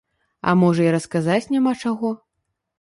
А 0.51 0.55
можа 0.61 0.87
і 0.87 0.95
расказаць 0.95 1.51
няма 1.53 1.77
чаго. 1.85 2.09